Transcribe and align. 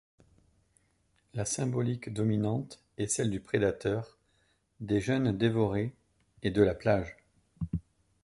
La 1.35 1.45
symbolique 1.45 2.11
dominante 2.11 2.81
est 2.97 3.05
celle 3.05 3.29
du 3.29 3.39
prédateur, 3.39 4.17
des 4.79 4.99
jeunes 4.99 5.31
dévorés, 5.37 5.93
et 6.41 6.49
de 6.49 6.63
la 6.63 6.73
plage. 6.73 7.17